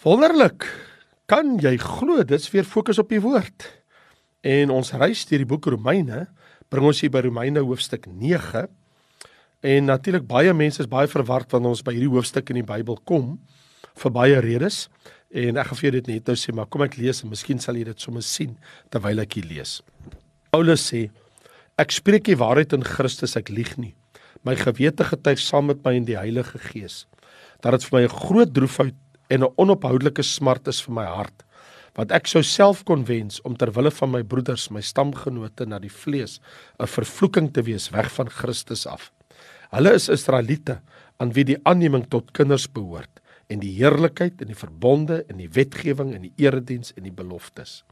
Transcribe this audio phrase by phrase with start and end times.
[0.00, 0.64] Wonderlik.
[1.28, 3.66] Kan jy glo dit's weer fokus op die woord?
[4.40, 6.22] En ons reis deur die boek Romeine,
[6.72, 8.62] bring ons hier by Romeine hoofstuk 9.
[9.60, 12.96] En natuurlik baie mense is baie verward wanneer ons by hierdie hoofstuk in die Bybel
[13.04, 13.34] kom
[14.00, 14.86] vir baie redes.
[15.36, 17.60] En ek gaan vir jou dit net nou sê, maar kom ek lees en miskien
[17.60, 18.56] sal jy dit sommer sien
[18.88, 19.76] terwyl ek hier lees.
[20.48, 21.10] Paulus sê:
[21.76, 23.92] Ek spreek die waarheid in Christus, ek lieg nie.
[24.48, 27.04] My gewete getuig saam met my in die Heilige Gees
[27.60, 28.96] dat dit vir my 'n groot droefheid
[29.30, 31.44] en 'n onophoudelike smart is vir my hart
[31.98, 35.78] wat ek sou self kon wens om ter wille van my broeders, my stamgenote na
[35.78, 36.40] die vlees
[36.78, 39.12] 'n vervloeking te wees weg van Christus af.
[39.70, 40.80] Hulle is Israeliete
[41.18, 45.50] aan wie die aanneming tot kinders behoort en die heerlikheid en die verbonde en die
[45.50, 47.84] wetgewing en die erediens en die beloftes.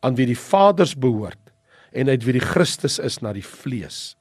[0.00, 1.52] Aan wie die Vaders behoort
[1.92, 4.16] en uit wie die Christus is na die vlees.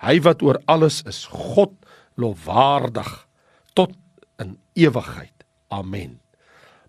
[0.00, 1.74] Hy wat oor alles is, God
[2.16, 3.26] lofwaardig
[3.74, 3.94] tot
[4.38, 5.37] in ewigheid.
[5.68, 6.18] Amen.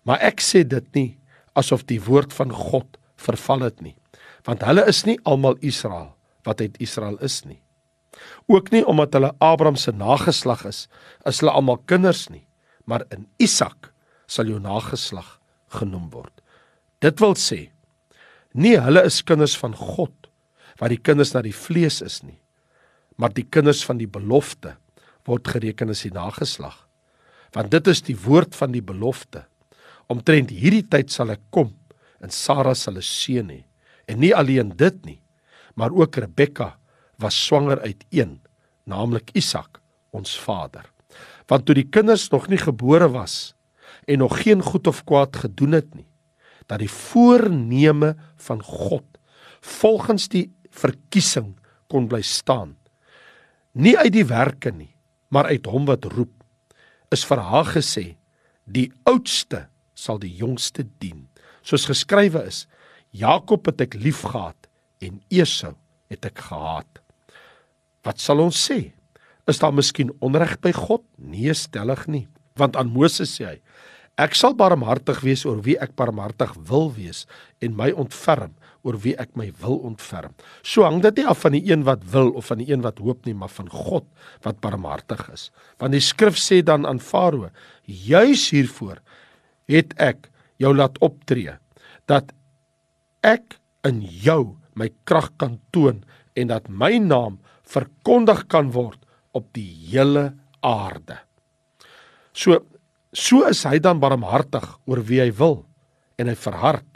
[0.08, 1.10] Maar ek sê dit nie
[1.58, 3.96] asof die woord van God verval het nie,
[4.48, 6.14] want hulle is nie almal Israel
[6.48, 7.60] wat uit Israel is nie.
[8.50, 10.86] Ook nie omdat hulle Abraham se nageslag is,
[11.28, 12.46] is hulle almal kinders nie,
[12.88, 13.92] maar in Isak
[14.30, 15.36] sal jou nageslag
[15.76, 16.32] genoem word.
[17.04, 17.68] Dit wil sê
[18.56, 20.14] nie hulle is kinders van God
[20.80, 22.40] wat die kinders na die vlees is nie,
[23.20, 24.78] maar die kinders van die belofte
[25.28, 26.86] word gereken as die nageslag
[27.52, 29.44] want dit is die woord van die belofte.
[30.10, 31.72] Omtrent hierdie tyd sal ek kom
[32.20, 33.64] en Sara sal 'n seun hê.
[34.06, 35.20] En nie alleen dit nie,
[35.74, 36.78] maar ook Rebekka
[37.18, 38.40] was swanger uit een,
[38.84, 40.84] naamlik Isak, ons vader.
[41.46, 43.54] Want toe die kinders nog nie gebore was
[44.06, 46.06] en nog geen goed of kwaad gedoen het nie,
[46.66, 49.04] dat die voorneme van God
[49.60, 52.76] volgens die verkiesing kon bly staan.
[53.72, 54.94] Nie uit die werke nie,
[55.28, 56.39] maar uit hom wat roep
[57.14, 58.06] is vir haar gesê
[58.70, 59.66] die oudste
[59.98, 61.26] sal die jongste dien.
[61.66, 62.64] Soos geskrywe is
[63.10, 64.68] Jakob het ek liefgehad
[65.02, 65.74] en Esau
[66.10, 67.00] het ek gehaat.
[68.06, 68.92] Wat sal ons sê?
[69.50, 71.02] Is daar miskien onreg by God?
[71.18, 72.26] Nee stellig nie.
[72.58, 73.58] Want aan Moses sê hy
[74.20, 77.24] ek sal barmhartig wees oor wie ek barmhartig wil wees
[77.64, 78.52] en my ontferm
[78.86, 80.32] oor wie ek my wil ontferm.
[80.64, 83.00] So hang dit nie af van die een wat wil of van die een wat
[83.02, 84.06] hoop nie, maar van God
[84.46, 85.48] wat barmhartig is.
[85.80, 87.50] Want die skrif sê dan aan Farao:
[87.84, 89.00] "Juis hiervoor
[89.68, 91.56] het ek jou laat optree
[92.06, 92.32] dat
[93.22, 96.04] ek in jou my krag kan toon
[96.34, 99.00] en dat my naam verkondig kan word
[99.32, 101.20] op die hele aarde."
[102.32, 102.64] So
[103.12, 105.66] so is hy dan barmhartig oor wie hy wil
[106.16, 106.86] en hy verhard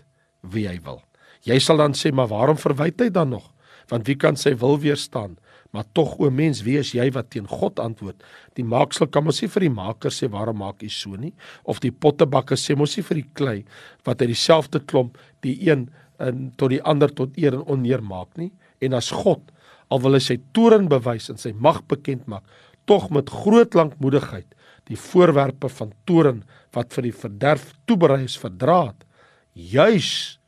[0.53, 1.03] wie hy wil.
[1.44, 3.50] Jy sal dan sê, maar waarom verwyd hy dan nog?
[3.91, 5.37] Want wie kan sy wil weerstaan?
[5.75, 8.22] Maar tog o mens, wie is jy wat teen God antwoord?
[8.56, 11.32] Die maaksel kan mos nie vir die maker sê waarom maak jy so nie?
[11.69, 13.56] Of die pottebakker sê mos nie vir die klei
[14.06, 15.88] wat uit dieselfde klomp die een
[16.22, 18.53] in tot die ander tot eer en oneer maak nie?
[18.81, 19.50] En as God
[19.93, 22.47] al wil hy sy toorn bewys en sy mag bekend maak,
[22.88, 24.49] tog met groot lankmoedigheid
[24.88, 26.43] die voorwerpe van toorn
[26.76, 28.97] wat vir die verderf toeberei is verdraad,
[29.55, 30.38] juis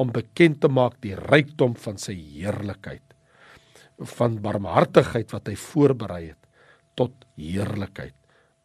[0.00, 3.02] om bekend te maak die rykdom van sy heerlikheid
[4.18, 6.40] van barmhartigheid wat hy voorberei het
[6.98, 8.14] tot heerlikheid.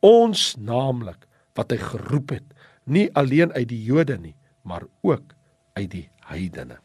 [0.01, 2.55] Ons naamlik wat hy geroep het
[2.89, 4.35] nie alleen uit die Jode nie
[4.65, 5.35] maar ook
[5.77, 6.79] uit die heidene.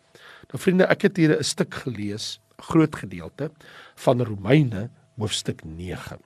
[0.53, 3.51] Nou vriende ek het hier 'n stuk gelees groot gedeelte
[3.97, 6.21] van Romeine hoofstuk 9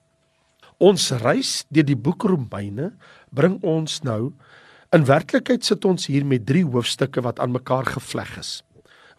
[0.79, 2.93] ons reis deur die boek Romeine
[3.35, 4.33] bring ons nou
[4.89, 8.63] In werklikheid sit ons hier met drie hoofstukke wat aan mekaar gevleg is.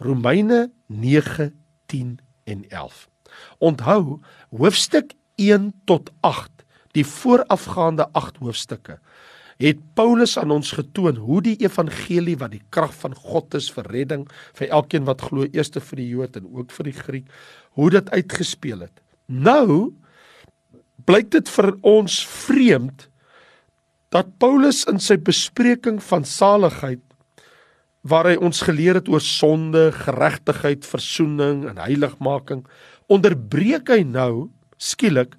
[0.02, 1.52] Romeine 9,
[1.86, 2.16] 10
[2.50, 3.04] en 11.
[3.62, 4.18] Onthou,
[4.50, 6.64] hoofstuk 1 tot 8,
[6.98, 8.98] die voorafgaande 8 hoofstukke,
[9.62, 13.92] het Paulus aan ons getoon hoe die evangelie wat die krag van God is vir
[13.94, 14.26] redding
[14.58, 17.30] vir elkeen wat glo, eers vir die Jood en ook vir die Griek,
[17.78, 19.04] hoe dit uitgespeel het.
[19.28, 19.94] Nou
[21.06, 23.09] blyk dit vir ons vreemd
[24.14, 27.04] dat Paulus in sy bespreking van saligheid
[28.10, 32.64] waar hy ons geleer het oor sonde, geregtigheid, verzoening en heiligmaking,
[33.12, 34.50] onderbreek hy nou
[34.80, 35.36] skielik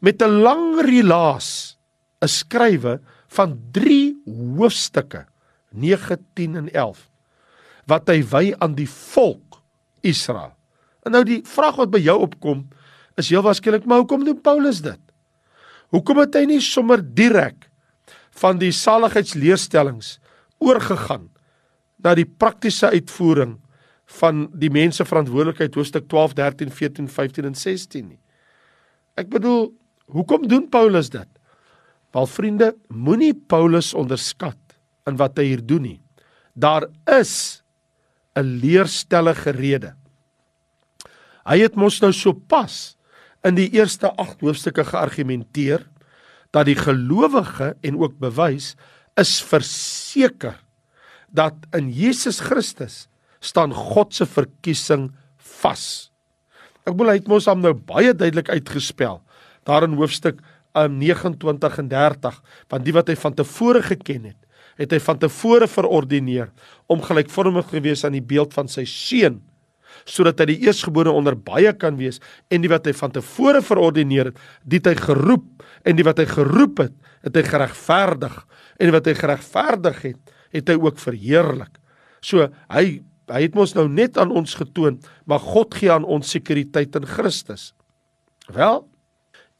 [0.00, 1.78] met 'n lang relaas,
[2.20, 4.14] 'n skrywe van 3
[4.58, 5.26] hoofstukke,
[5.72, 7.08] 9, 10 en 11,
[7.86, 9.62] wat hy wy aan die volk
[10.02, 10.52] Israel.
[11.02, 12.68] En nou die vraag wat by jou opkom,
[13.16, 15.00] is heel waarskynlik, maar hoekom doen Paulus dit?
[15.88, 17.71] Hoekom het hy nie sommer direk
[18.40, 20.16] van die saligheidsleerstellings
[20.62, 21.28] oorgegaan
[22.02, 23.58] na die praktiese uitvoering
[24.18, 28.20] van die mense verantwoordelikheid hoofstuk 12, 13, 14, 15 en 16 nie.
[29.20, 29.70] Ek bedoel,
[30.12, 31.28] hoekom doen Paulus dit?
[32.12, 34.58] Wel vriende, moenie Paulus onderskat
[35.08, 36.00] in wat hy hier doen nie.
[36.52, 37.62] Daar is
[38.36, 39.94] 'n leerstellige rede.
[41.44, 42.96] Hy het mos nou so pas
[43.44, 45.88] in die eerste 8 hoofstukke geargumenteer
[46.52, 48.74] dat die gelowige en ook bewys
[49.20, 50.58] is verseker
[51.32, 53.06] dat in Jesus Christus
[53.40, 55.10] staan God se verkiesing
[55.62, 56.12] vas.
[56.84, 59.20] Ek bedoel hy het mos hom nou baie duidelik uitgespel
[59.66, 60.40] daar in hoofstuk
[60.76, 62.40] um, 29 en 30
[62.72, 64.38] want die wat hy van tevore geken het,
[64.80, 66.50] het hy van tevore verordineer
[66.90, 69.40] om gelykvormig te wees aan die beeld van sy seun
[70.08, 72.20] sodat hy die eersgebore onder baie kan wees
[72.52, 76.26] en die wat hy van tevore verordineer het, dit hy geroep en die wat hy
[76.30, 78.36] geroep het, het hy geregverdig
[78.78, 81.78] en die wat hy geregverdig het, het hy ook verheerlik.
[82.22, 83.02] So hy
[83.32, 87.06] hy het mos nou net aan ons getoon, maar God gee aan ons sekuriteit in
[87.08, 87.70] Christus.
[88.52, 88.82] Wel,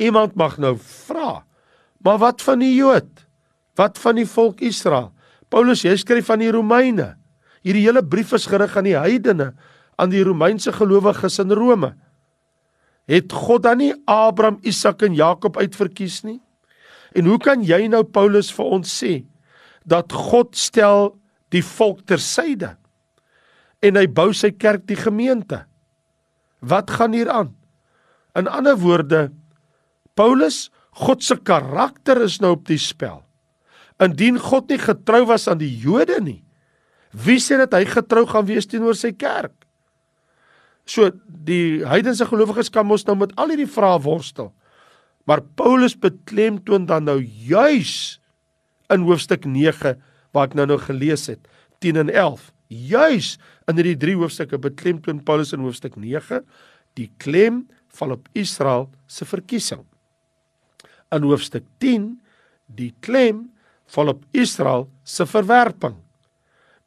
[0.03, 1.45] iemand mag nou vra,
[2.05, 3.09] maar wat van die Jood?
[3.79, 5.13] Wat van die volk Israel?
[5.49, 7.13] Paulus, jy skryf van die Romeine.
[7.63, 9.53] Hierdie hele brief is gerig aan die heidene,
[10.03, 11.93] aan die Romeinse gelowiges in Rome.
[13.11, 16.41] Het God dan nie Abraham, Isak en Jakob uitverkies nie?
[17.15, 19.23] En hoe kan jy nou Paulus vir ons sê
[19.87, 21.13] dat God stel
[21.53, 22.77] die volk ter syde
[23.83, 25.65] en hy bou sy kerk die gemeente?
[26.63, 27.51] Wat gaan hier aan?
[28.39, 29.27] In ander woorde,
[30.17, 33.21] Paulus, God se karakter is nou op die spel.
[34.03, 36.41] Indien God nie getrou was aan die Jode nie,
[37.13, 39.62] wie sê dat hy getrou gaan wees teenoor sy kerk?
[40.89, 44.51] So die heidense gelowiges kan mos nou met al hierdie vrae worstel.
[45.29, 48.19] Maar Paulus beklemtoon dan nou juis
[48.93, 49.95] in hoofstuk 9
[50.35, 51.41] wat ek nou nou gelees het,
[51.85, 52.51] 10 en 11.
[52.73, 53.37] Juis
[53.69, 56.43] in hierdie drie hoofstukke beklemtoon Paulus in hoofstuk 9
[56.99, 57.67] die klem
[57.99, 59.85] val op Israel se verkiesing.
[61.13, 62.17] In hoofstuk 10
[62.73, 63.51] die klem
[63.93, 65.99] val op Israel se verwerping.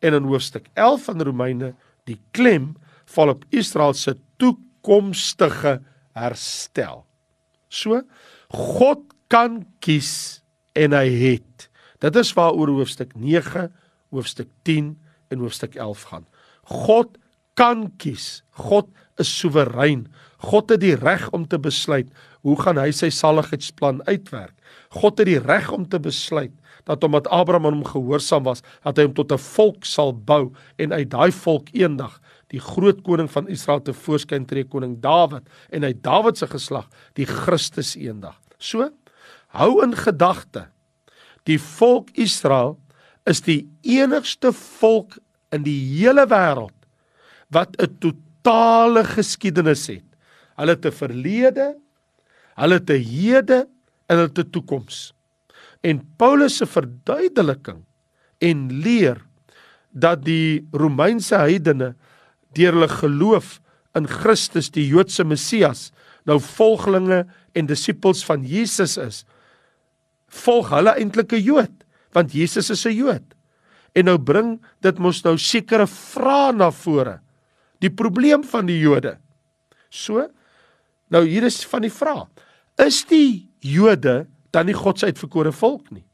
[0.02, 1.74] En in hoofstuk 11 van Romeine
[2.10, 2.74] die klem
[3.06, 5.82] val op Israel se toekomstige
[6.16, 7.06] herstel.
[7.70, 8.02] So
[8.50, 10.42] God kan kies
[10.76, 11.70] en hy het.
[12.04, 13.72] Dit is waaroor hoofstuk 9,
[14.14, 14.94] hoofstuk 10
[15.34, 16.28] en hoofstuk 11 gaan.
[16.64, 17.18] God
[17.56, 18.44] kan kies.
[18.60, 18.90] God
[19.22, 20.06] is soewerein.
[20.46, 22.12] God het die reg om te besluit
[22.46, 24.54] hoe gaan hy sy saligheidsplan uitwerk.
[24.94, 26.54] God het die reg om te besluit
[26.86, 30.54] dat omdat Abraham aan hom gehoorsaam was, dat hy hom tot 'n volk sal bou
[30.78, 32.22] en uit daai volk eendag
[32.54, 36.88] die groot koning van Israel te voorskyn tree koning Dawid en uit Dawid se geslag
[37.18, 38.38] die Christus eendag.
[38.58, 38.90] So
[39.56, 40.68] hou in gedagte
[41.46, 42.76] die volk Israel
[43.30, 45.18] is die enigste volk
[45.54, 46.76] in die hele wêreld
[47.54, 50.06] wat 'n totale geskiedenis het.
[50.58, 51.76] Hulle het 'n verlede,
[52.56, 53.68] hulle het 'n hede
[54.08, 55.14] en hulle het 'n toekoms.
[55.82, 57.86] En Paulus se verduideliking
[58.40, 59.22] en leer
[59.92, 61.96] dat die Romeinse heidene
[62.56, 63.60] deur hulle geloof
[63.96, 65.90] in Christus die Joodse Messias
[66.28, 67.24] nou volgelinge
[67.56, 69.24] en disippels van Jesus is
[70.44, 71.76] volg hulle eintlik 'n Jood
[72.16, 73.36] want Jesus is 'n Jood.
[73.96, 77.20] En nou bring dit mos nou sekere vrae na vore
[77.80, 79.18] die probleem van die Jode.
[79.90, 80.28] So
[81.10, 82.28] nou hier is van die vraag
[82.78, 86.06] is die Jode dan nie God se uitverkore volk nie?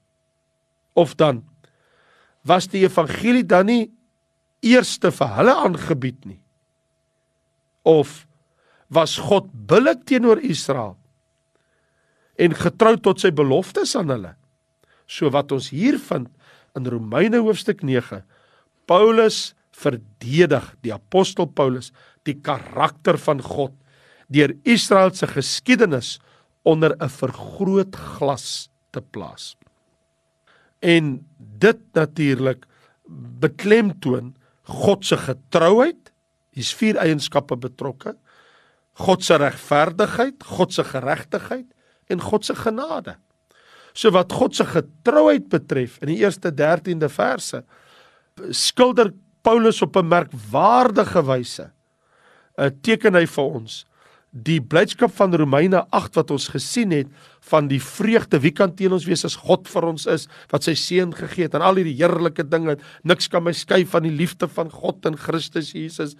[0.94, 1.44] Of dan
[2.44, 3.92] was die evangelie dan nie
[4.62, 6.40] eerste vir hulle aangebied nie?
[7.88, 8.26] Of
[8.92, 10.98] was God billik teenoor Israel
[12.42, 14.36] en getrou tot sy beloftes aan hulle?
[15.06, 16.30] So wat ons hier vind
[16.78, 18.22] in Romeine hoofstuk 9,
[18.88, 21.92] Paulus verdedig die apostel Paulus
[22.28, 23.74] die karakter van God
[24.32, 26.20] deur Israel se geskiedenis
[26.64, 29.56] onder 'n vergrootglas te plaas.
[30.80, 32.66] En dit natuurlik
[33.40, 34.36] beklemtoon
[34.72, 36.12] God se getrouheid,
[36.56, 38.16] hier's vier eienskappe betrokke.
[39.02, 41.68] God se regverdigheid, God se geregtigheid
[42.12, 43.16] en God se genade.
[43.94, 47.64] So wat God se getrouheid betref in die eerste 13de verse
[48.56, 49.12] skilder
[49.44, 51.72] Paulus op 'n merkwaardige wyse
[52.58, 53.86] 'n teken hy vir ons
[54.32, 57.10] die blydskap van Romeine 8 wat ons gesien het
[57.52, 58.40] van die vreugde.
[58.40, 61.58] Wie kan teen ons wees as God vir ons is wat sy seun gegee het
[61.58, 62.78] en al hierdie heerlike dinge?
[63.04, 66.16] Niks kan my skei van die liefde van God in Christus Jesus.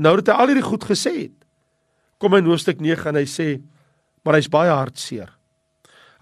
[0.00, 1.38] Nou het hy al hierdie goed gesê het
[2.22, 3.46] kom in hoofstuk 9 en hy sê
[4.22, 5.32] maar hy's baie hartseer.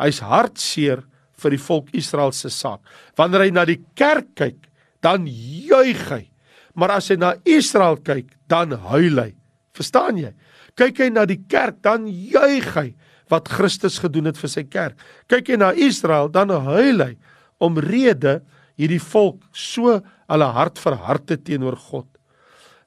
[0.00, 1.04] Hy's hartseer
[1.40, 2.80] vir die volk Israel se saak.
[3.20, 4.70] Wanneer hy na die kerk kyk
[5.04, 6.24] dan juig hy.
[6.74, 9.28] Maar as hy na Israel kyk dan huil hy
[9.80, 10.34] verstaan jy
[10.78, 12.90] Kyk hy na die kerk, dan juig hy
[13.30, 14.96] wat Christus gedoen het vir sy kerk.
[15.30, 17.12] Kyk hy na Israel, dan huil hy
[17.62, 18.40] omrede
[18.80, 19.98] hierdie volk so
[20.30, 22.08] hulle hart verharte teenoor God.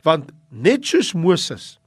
[0.03, 1.77] Want net soos Moses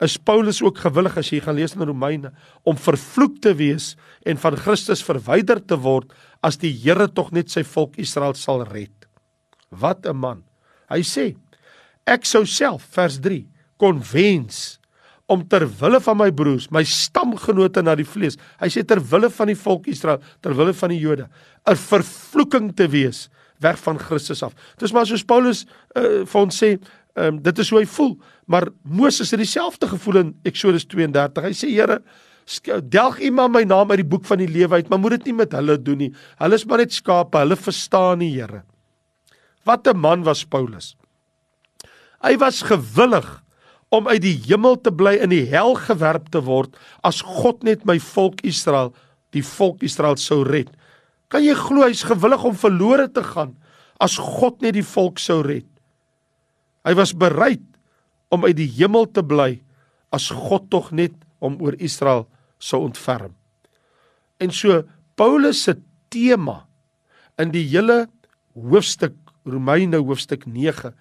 [0.00, 2.30] is Paulus ook gewillig as jy gaan lees in Romeine
[2.64, 3.92] om vervloek te wees
[4.24, 6.14] en van Christus verwyder te word
[6.46, 9.04] as die Here tog net sy volk Israel sal red.
[9.68, 10.42] Wat 'n man.
[10.88, 11.36] Hy sê
[12.06, 13.44] ek sou self vers 3
[13.80, 14.78] kon wens
[15.30, 18.36] om ter wille van my broers, my stamgenote na die vlees.
[18.58, 21.28] Hy sê ter wille van die volk Israel, ter wille van die Jode,
[21.66, 23.28] 'n vervloeking te wees
[23.60, 24.54] weg van Christus af.
[24.78, 26.78] Dis maar soos Paulus uh, vir ons sê,
[27.14, 31.44] um, dit is hoe hy voel, maar Moses het dieselfde gevoel in Eksodus 32.
[31.44, 32.00] Hy sê Here,
[32.82, 35.30] delg U maar my naam uit die boek van die lewe uit, maar moet dit
[35.30, 36.10] nie met hulle doen nie.
[36.40, 38.64] Hulle is maar net skape, hulle verstaan nie, Here.
[39.64, 40.96] Wat 'n man was Paulus.
[42.24, 43.42] Hy was gewillig
[43.90, 47.82] om uit die hemel te bly in die hel gewerp te word as God net
[47.88, 48.92] my volk Israel,
[49.34, 50.70] die volk Israel sou red.
[51.30, 53.56] Kan jy glo hy's gewillig om verlore te gaan
[54.02, 55.66] as God net die volk sou red?
[56.86, 57.66] Hy was bereid
[58.30, 59.58] om uit die hemel te bly
[60.14, 62.26] as God tog net om oor Israel
[62.62, 63.34] sou ontferm.
[64.40, 64.82] En so
[65.18, 65.76] Paulus se
[66.10, 66.62] tema
[67.40, 68.06] in die hele
[68.54, 69.16] hoofstuk
[69.48, 70.92] Romeine hoofstuk 9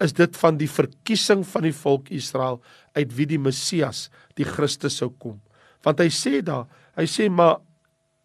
[0.00, 2.60] is dit van die verkiesing van die volk Israel
[2.96, 4.08] uit wie die Messias,
[4.38, 5.38] die Christus sou kom.
[5.84, 6.66] Want hy sê daar,
[6.98, 7.60] hy sê maar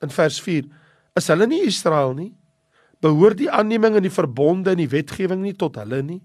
[0.03, 0.67] in vers 4,
[1.17, 2.31] is hulle nie Israel nie?
[3.01, 6.21] Behoort die aanneming in die verbonde en die wetgewing nie tot hulle nie?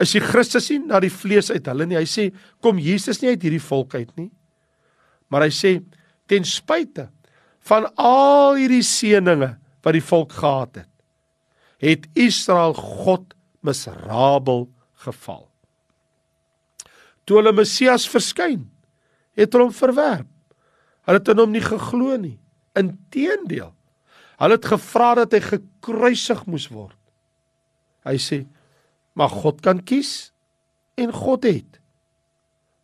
[0.00, 1.98] Is die Christus nie na die vlees uit hulle nie?
[2.00, 2.28] Hy sê
[2.64, 4.30] kom Jesus nie uit hierdie volk uit nie?
[5.32, 5.76] Maar hy sê
[6.28, 7.08] ten spyte
[7.68, 10.90] van al hierdie seëninge wat die volk gehad het,
[11.82, 14.66] het Israel God miserabel
[15.04, 15.46] geval.
[17.24, 18.66] Toe hulle Messias verskyn,
[19.38, 20.28] het hulle hom verwerp.
[21.06, 22.38] Hulle het in hom nie geglo nie.
[22.78, 23.72] Inteendeel,
[24.42, 26.98] hulle het gevra dat hy gekruisig moes word.
[28.06, 28.46] Hy sê,
[29.14, 30.32] "Maar God kan kies
[30.96, 31.78] en God het."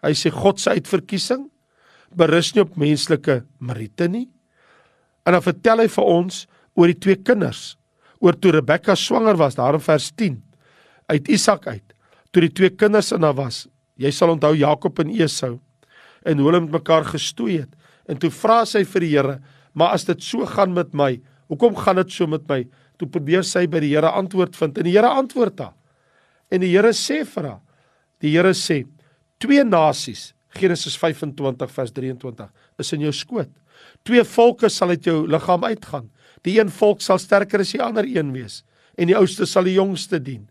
[0.03, 1.49] Hy sê God se uitverkiesing
[2.15, 4.29] berus nie op menslike meriete nie.
[5.27, 7.77] En dan vertel hy vir ons oor die twee kinders,
[8.21, 10.11] oor toe Rebekka swanger was, daar in vers
[11.09, 11.85] uit Isak uit.
[12.31, 15.57] Toe die twee kinders in haar was, jy sal onthou Jakob en Esau
[16.29, 17.73] en hoe hulle met mekaar gestoei het.
[18.09, 19.41] En toe vra sy vir die Here,
[19.75, 22.67] "Maar as dit so gaan met my, hoekom gaan dit so met my?"
[22.99, 25.75] Toe probeer sy by die Here antwoord vind en die Here antwoord haar.
[26.51, 27.61] En die Here sê vir haar,
[28.21, 28.87] die Here sê,
[29.39, 33.51] "Twee nasies, Genesis 25 vers 23, is in jou skoot.
[34.05, 36.11] Twee volke sal uit jou liggaam uitgaan.
[36.43, 38.65] Die een volk sal sterker as die ander een wees
[38.97, 40.49] en die oudste sal die jongste dien."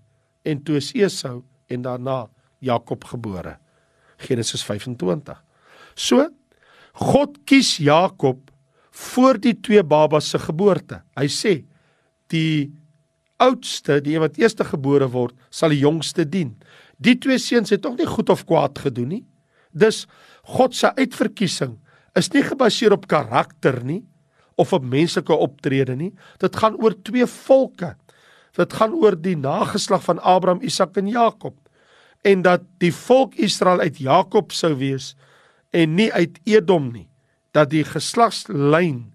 [0.48, 2.26] En toe is Esau en daarna
[2.64, 3.58] Jakob gebore.
[4.18, 5.38] Genesis 25.
[5.96, 6.30] So
[6.98, 8.50] God kies Jakob
[8.98, 11.04] voor die twee babas se geboorte.
[11.18, 11.54] Hy sê
[12.34, 12.72] die
[13.38, 16.56] oudste, die een wat eerste gebore word, sal die jongste dien.
[16.98, 19.24] Die twee seuns het tog nie goed of kwaad gedoen nie.
[19.70, 20.06] Dus
[20.58, 21.78] God se uitverkiesing
[22.18, 24.02] is nie gebaseer op karakter nie
[24.58, 26.16] of op menslike optrede nie.
[26.42, 27.94] Dit gaan oor twee volke
[28.56, 31.56] Dit gaan oor die nageslag van Abraham, Isak en Jakob
[32.28, 35.14] en dat die volk Israel uit Jakob sou wees
[35.76, 37.08] en nie uit Edom nie.
[37.56, 39.14] Dat die geslagslyn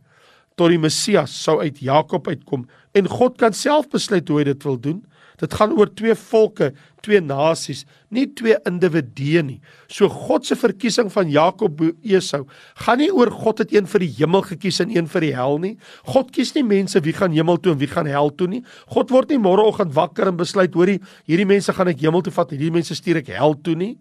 [0.62, 4.68] tot die Messias sou uit Jakob uitkom en God kan self besluit hoe hy dit
[4.68, 5.00] wil doen.
[5.40, 6.68] Dit gaan oor twee volke,
[7.02, 7.80] twee nasies,
[8.14, 9.56] nie twee individue nie.
[9.90, 12.44] So God se verkiesing van Jakob Esau
[12.84, 15.58] gaan nie oor God het een vir die hemel gekies en een vir die hel
[15.62, 15.72] nie.
[16.12, 18.62] God kies nie mense wie gaan hemel toe en wie gaan hel toe nie.
[18.92, 22.52] God word nie môreoggend wakker en besluit hoorie hierdie mense gaan ek hemel toe vat
[22.52, 23.96] en hierdie mense stuur ek hel toe nie.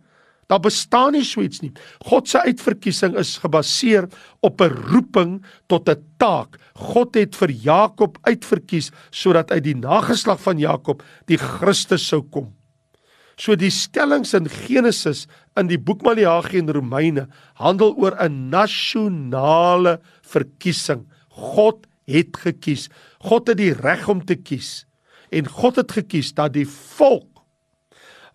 [0.51, 1.71] Daar bestaan nie so iets nie.
[2.03, 4.09] God se uitverkiesing is gebaseer
[4.43, 6.59] op 'n roeping tot 'n taak.
[6.75, 12.53] God het vir Jakob uitverkies sodat uit die nageslag van Jakob die Christus sou kom.
[13.37, 20.01] So die stellings in Genesis in die boek Maleagi en Romeine handel oor 'n nasionale
[20.21, 21.07] verkiesing.
[21.29, 22.89] God het gekies.
[23.19, 24.85] God het die reg om te kies.
[25.31, 27.30] En God het gekies dat die volk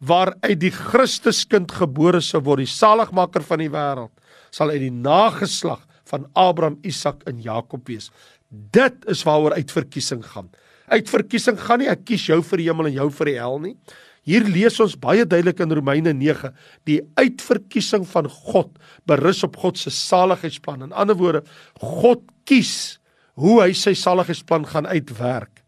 [0.00, 4.12] waaruit die Christuskind gebore sou word, die saligmaker van die wêreld,
[4.54, 8.10] sal uit die nageslag van Abraham, Isak en Jakob wees.
[8.50, 10.50] Dit is waaroor uitverkiesing gaan.
[10.92, 13.74] Uitverkiesing gaan nie ek kies jou vir die hemel en jou vir die hel nie.
[14.26, 16.50] Hier lees ons baie duidelik in Romeine 9,
[16.90, 18.72] die uitverkiesing van God
[19.06, 20.82] berus op God se saligheidsplan.
[20.88, 21.44] In ander woorde,
[21.78, 22.98] God kies
[23.38, 25.62] hoe hy sy saligheidsplan gaan uitwerk.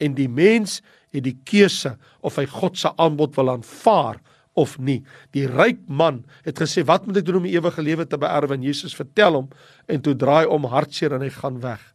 [0.00, 0.80] En die mens
[1.14, 4.20] het die keuse of hy God se aanbod wil aanvaar
[4.58, 5.00] of nie.
[5.34, 8.54] Die ryk man het gesê, "Wat moet ek doen om die ewige lewe te beerwe?"
[8.54, 9.48] En Jesus vertel hom
[9.86, 11.94] en toe draai om hartseer en hy gaan weg.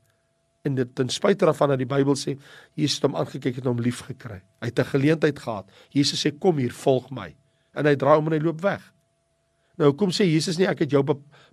[0.63, 2.37] En dit ten spyte daarvan dat die Bybel sê
[2.75, 4.41] Jesus het hom aangekyk en hom lief gekry.
[4.61, 5.69] Hy het 'n geleentheid gehad.
[5.89, 7.35] Jesus sê kom hier, volg my.
[7.73, 8.93] En hy draai om en hy loop weg.
[9.77, 11.03] Nou kom sê Jesus nie ek het jou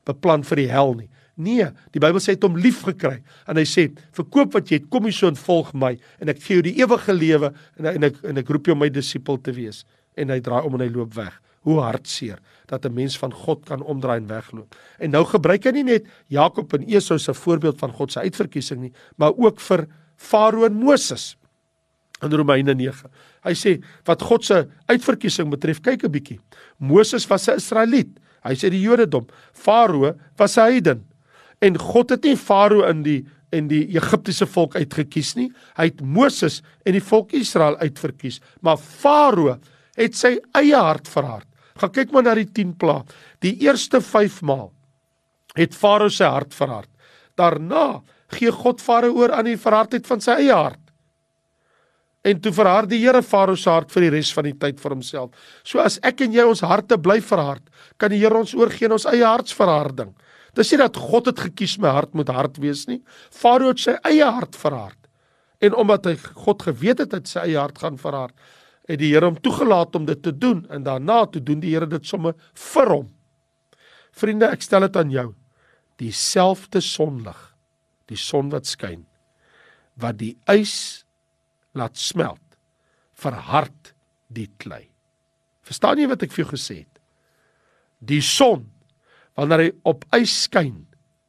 [0.04, 1.08] beplan vir die hel nie.
[1.36, 4.78] Nee, die Bybel sê hy het hom lief gekry en hy sê verkoop wat jy
[4.80, 7.88] het, kom hier so en volg my en ek gee jou die ewige lewe en
[7.90, 9.82] en ek en ek roep jou my disipel te wees.
[10.16, 11.34] En hy draai om en hy loop weg.
[11.68, 12.40] Hoe hartseer
[12.70, 14.74] dat 'n mens van God kan omdraai en wegloop.
[14.98, 18.80] En nou gebruik hy nie net Jakob en Esau se voorbeeld van God se uitverkiesing
[18.80, 21.36] nie, maar ook vir Farao en Moses
[22.22, 23.10] in Romeine 9.
[23.44, 26.40] Hy sê wat God se uitverkiesing betref, kyk 'n bietjie.
[26.78, 28.08] Moses was 'n Israeliet.
[28.42, 29.26] Hy sê die Jodendom.
[29.52, 31.04] Farao was 'n heiden.
[31.64, 33.22] En God het nie Farao in die
[33.54, 35.46] en die Egiptiese volk uitgekies nie.
[35.78, 38.40] Hy het Moses en die volk Israel uitverkies.
[38.60, 39.54] Maar Farao
[39.96, 41.46] het sy eie hart verhard.
[41.80, 42.98] Gaan kyk maar na die 10 pla.
[43.44, 44.72] Die eerste 5 maal
[45.56, 46.90] het Farao sy hart verhard.
[47.38, 48.02] Daarna
[48.34, 50.82] gee God Farao oor aan die verhardheid van sy eie hart.
[52.26, 54.96] En toe verhard die Here Farao se hart vir die res van die tyd vir
[54.96, 55.50] homself.
[55.62, 57.62] So as ek en jy ons harte bly verhard,
[58.02, 60.10] kan die Here ons oorgee aan ons eie hartsverharding.
[60.56, 63.02] Dis nie dat God het gekies my hart moet hard wees nie.
[63.34, 64.98] Farao het sy eie hart verhard.
[65.60, 68.34] En omdat hy God geweet het dat sy eie hart gaan verhard,
[68.86, 71.88] het die Here hom toegelaat om dit te doen en daarna toe doen die Here
[71.90, 72.36] dit sommer
[72.72, 73.08] vir hom.
[74.16, 75.26] Vriende, ek stel dit aan jou.
[76.00, 77.38] Dieselfde sonlig,
[78.08, 79.02] die son wat skyn,
[80.00, 81.04] wat die ys
[81.76, 82.40] laat smelt,
[83.16, 83.92] verhard
[84.32, 84.86] die klei.
[85.66, 87.00] Verstaan jy wat ek vir jou gesê het?
[88.00, 88.68] Die son
[89.36, 90.86] wanneer hy op ys skyn,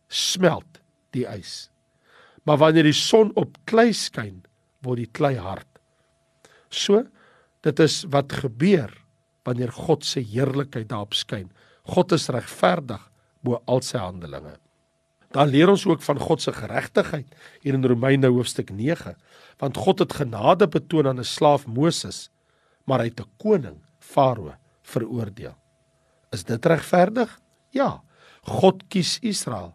[0.08, 1.70] smelt die ys.
[2.48, 4.42] Maar wanneer die son op klei skyn,
[4.82, 5.68] word die klei hard.
[6.72, 7.04] So
[7.68, 8.92] Dit is wat gebeur
[9.48, 11.50] wanneer God se heerlikheid daarop skyn.
[11.88, 13.02] God is regverdig
[13.46, 14.58] bo al sy handelinge.
[15.36, 17.28] Dan leer ons ook van God se geregtigheid
[17.64, 19.16] hier in Romeine hoofstuk 9,
[19.60, 22.30] want God het genade betoon aan 'n slaaf Moses,
[22.86, 25.56] maar hy het 'n koning, Farao, veroordeel.
[26.32, 27.40] Is dit regverdig?
[27.78, 28.02] Ja.
[28.48, 29.74] God kies Israel,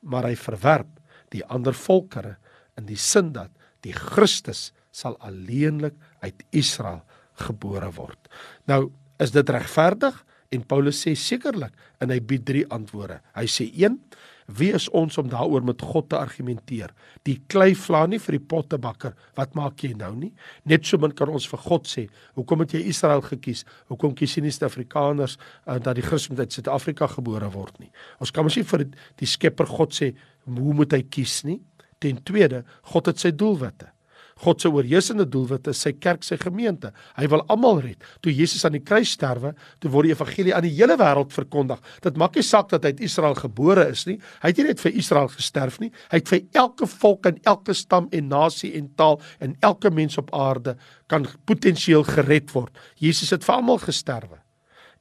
[0.00, 0.90] maar hy verwerp
[1.34, 2.36] die ander volkere
[2.78, 3.50] in die sin dat
[3.84, 7.02] die Christus sal alleenlik uit Israel
[7.42, 8.30] gebore word.
[8.70, 10.14] Nou, is dit regverdig?
[10.54, 13.18] En Paulus sê sekerlik en hy bied drie antwoorde.
[13.34, 13.98] Hy sê 1:
[14.46, 16.92] Wie is ons om daaroor met God te argumenteer?
[17.24, 20.32] Die klei vla nie vir die pottebakker, wat maak jy nou nie?
[20.68, 23.64] Net so min kan ons vir God sê, hoekom het jy Israel gekies?
[23.88, 27.88] Hoekom kies jy nie Suid-Afrikaners uh, dat die Christen uit Suid-Afrika gebore word nie?
[28.20, 30.12] Ons kan mos nie vir die Skepper God sê
[30.44, 31.62] hoe moet hy kies nie?
[32.02, 33.93] Ten tweede, God het sy doelwitte.
[34.42, 36.90] God se oorheersende doelwit is sy kerk, sy gemeente.
[37.14, 38.02] Hy wil almal red.
[38.24, 41.80] Toe Jesus aan die kruis sterwe, toe word die evangelie aan die hele wêreld verkondig.
[42.02, 44.18] Dit maak nie saak dat hy uit Israel gebore is nie.
[44.42, 45.92] Hy het nie net vir Israel gesterf nie.
[46.10, 50.18] Hy het vir elke volk en elke stam en nasie en taal en elke mens
[50.18, 50.76] op aarde
[51.10, 52.74] kan potensieel gered word.
[52.98, 54.40] Jesus het vir almal gesterwe.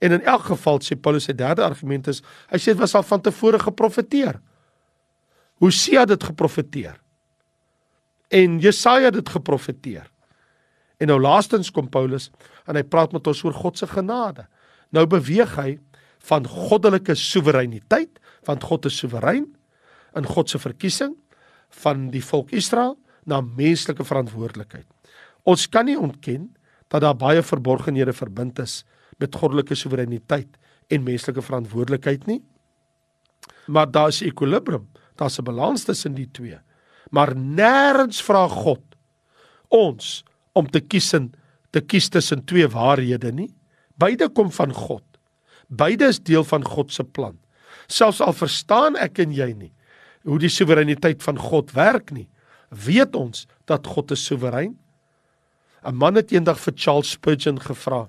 [0.04, 3.06] En in elk geval sê Paulus se derde argument is hy sê dit was al
[3.08, 4.42] van tevore geprofeteer.
[5.64, 7.00] Hosea het dit geprofeteer
[8.34, 10.10] en Jesaja het dit geprofeteer.
[10.98, 12.30] En nou laastens kom Paulus
[12.70, 14.48] en hy praat met ons oor God se genade.
[14.94, 15.76] Nou beweeg hy
[16.30, 19.46] van goddelike soewereiniteit, want God is soewerein
[20.18, 21.16] in God se verkiesing
[21.84, 22.96] van die volk Israel
[23.30, 24.88] na menslike verantwoordelikheid.
[25.44, 26.52] Ons kan nie ontken
[26.94, 28.84] dat daar baie verborgenhede verbind is
[29.22, 30.58] met goddelike soewereiniteit
[30.94, 32.42] en menslike verantwoordelikheid nie.
[33.68, 36.60] Maar daar is ekwilibrium, daar's 'n balans tussen die twee
[37.14, 38.82] maar nêrens vra God
[39.74, 40.22] ons
[40.58, 41.32] om te kies in
[41.74, 43.50] te kies tussen twee waarhede nie.
[43.98, 45.02] Beide kom van God.
[45.74, 47.34] Beide is deel van God se plan.
[47.90, 49.72] Selfs al verstaan ek en jy nie
[50.24, 52.30] hoe die soewereiniteit van God werk nie,
[52.72, 54.78] weet ons dat God is soewerein.
[55.84, 58.08] 'n Man het eendag vir Charles Spurgeon gevra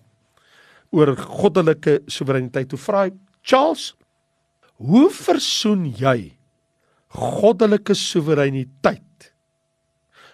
[0.91, 2.71] oor goddelike soewereiniteit.
[2.71, 3.11] Hoe vra hy:
[3.43, 3.95] "Charles,
[4.79, 6.37] hoe versoen jy
[7.15, 9.31] goddelike soewereiniteit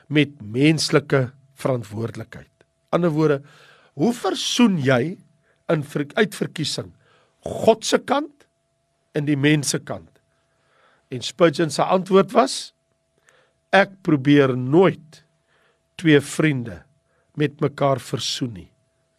[0.09, 1.29] met menslike
[1.61, 2.49] verantwoordelikheid.
[2.91, 3.41] Ander woorde,
[4.01, 5.19] hoe versoen jy
[5.71, 5.85] in
[6.17, 6.91] uitverkiesing
[7.45, 8.47] God se kant
[9.15, 10.09] en die mense kant?
[11.11, 12.73] En Spurgeon se antwoord was:
[13.73, 15.25] Ek probeer nooit
[16.01, 16.83] twee vriende
[17.37, 18.71] met mekaar versoen nie.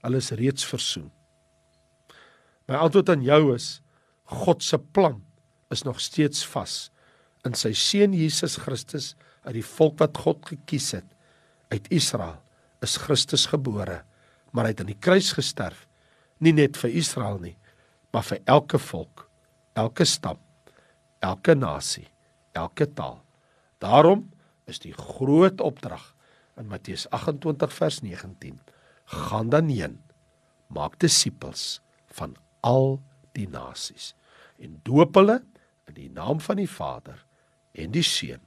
[0.02, 1.12] Hulle is reeds versoen.
[2.68, 3.82] My antwoord aan jou is:
[4.44, 5.22] God se plan
[5.72, 6.90] is nog steeds vas
[7.48, 9.14] in sy seun Jesus Christus
[9.46, 11.08] uit die volk wat God gekies het
[11.74, 12.40] uit Israel
[12.86, 14.02] is Christus gebore
[14.52, 15.88] maar hy het aan die kruis gesterf
[16.44, 17.58] nie net vir Israel nie
[18.14, 19.28] maar vir elke volk
[19.80, 20.40] elke stam
[21.24, 22.08] elke nasie
[22.58, 23.22] elke taal
[23.82, 24.28] daarom
[24.70, 26.12] is die groot opdrag
[26.62, 28.60] in Matteus 28 vers 19.
[29.06, 30.00] Gaan dan heen,
[30.68, 31.82] maak disippels
[32.16, 33.02] van al
[33.36, 34.14] die nasies
[34.62, 35.40] en doop hulle
[35.90, 37.24] in die naam van die Vader
[37.74, 38.44] en die Seun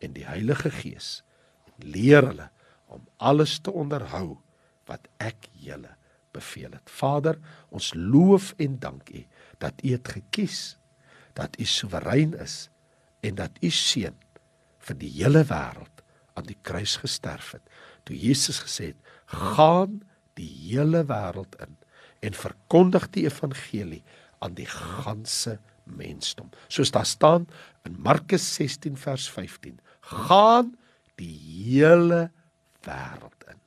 [0.00, 1.20] en die Heilige Gees
[1.68, 2.50] en leer hulle
[2.90, 4.38] om alles te onderhou
[4.90, 5.94] wat ek julle
[6.34, 6.90] beveel het.
[6.90, 7.38] Vader,
[7.74, 9.24] ons loof en dank U
[9.62, 10.76] dat U het gekies
[11.38, 12.68] dat U soewerein is
[13.20, 14.16] en dat U seun
[14.80, 16.02] vir die hele wêreld
[16.38, 17.62] aan die kruis gesterf het.
[18.04, 20.00] Toe Jesus gesê het: "Gaan
[20.38, 21.76] die hele wêreld in
[22.20, 24.02] en verkondig die evangelie
[24.38, 25.58] aan die ganse
[25.96, 27.46] mensdom." Soos daar staan
[27.82, 30.76] in Markus 16 vers 15: "Gaan
[31.14, 32.30] die hele
[32.82, 33.60] wêreld in.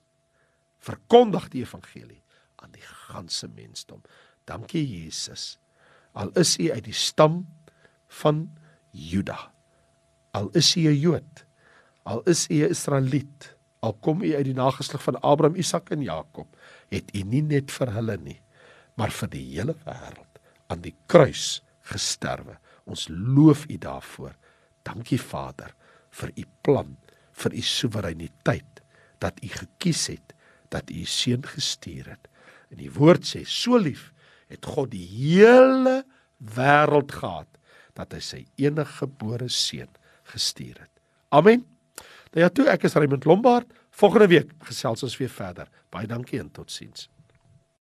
[0.80, 2.24] Verkondig die evangelie
[2.56, 4.02] aan die ganse mensdom."
[4.44, 5.58] Dankie Jesus.
[6.14, 7.48] Al is u uit die stam
[8.08, 8.50] van
[8.92, 9.52] Juda.
[10.32, 11.46] Al is u 'n Jood,
[12.04, 16.02] al is u 'n Israeliet, al kom u uit die nageslag van Abraham, Isak en
[16.02, 16.48] Jakob,
[16.90, 18.42] het u nie net vir hulle nie,
[18.96, 22.58] maar vir die hele wêreld aan die kruis gesterwe.
[22.89, 24.36] Ons loof u daarvoor.
[24.84, 25.74] Dankie Vader
[26.13, 26.96] vir u plan,
[27.34, 28.82] vir u soewereiniteit
[29.24, 30.34] dat u gekies het
[30.74, 32.30] dat u seun gestuur het.
[32.74, 34.12] En die woord sê so lief
[34.52, 36.02] het God die hele
[36.38, 37.50] wêreld gehad
[37.98, 39.91] dat hy sy enige gebore seun
[40.34, 40.91] gestuur het.
[41.34, 41.65] Amen.
[42.34, 43.69] Nou ja, toe ek is Raymond Lombard.
[43.93, 45.69] Volgende week gesels ons weer verder.
[45.93, 47.08] Baie dankie en totsiens.